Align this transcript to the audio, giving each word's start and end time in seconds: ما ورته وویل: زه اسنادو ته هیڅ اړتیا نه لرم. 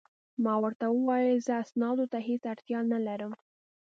ما 0.43 0.53
ورته 0.63 0.85
وویل: 0.91 1.37
زه 1.47 1.53
اسنادو 1.63 2.05
ته 2.11 2.17
هیڅ 2.27 2.41
اړتیا 2.53 2.79
نه 2.91 2.99
لرم. 3.07 3.33